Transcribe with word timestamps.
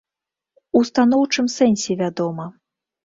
У 0.79 0.81
станоўчым 0.89 1.45
сэнсе, 1.57 1.99
вядома. 2.03 2.51